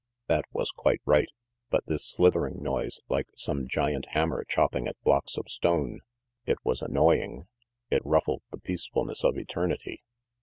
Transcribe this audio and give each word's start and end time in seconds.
That 0.25 0.45
was 0.51 0.71
quite 0.71 0.99
right; 1.05 1.29
but 1.69 1.83
this 1.85 2.03
slithering 2.09 2.63
noise, 2.63 2.99
like 3.07 3.27
some 3.35 3.67
giant 3.67 4.07
hammer 4.13 4.43
chopping 4.49 4.87
at 4.87 4.99
blocks 5.03 5.37
of 5.37 5.45
stone 5.47 5.99
it 6.47 6.57
was 6.63 6.81
annoying. 6.81 7.45
It 7.91 8.01
ruffled 8.03 8.41
the 8.49 8.57
peacef 8.57 8.91
ulness 8.95 9.23
of 9.23 9.37
eternity. 9.37 10.01